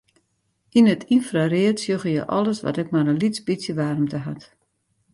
[0.77, 4.43] Yn it ynfraread sjogge je alles wat ek mar in lyts bytsje waarmte hat.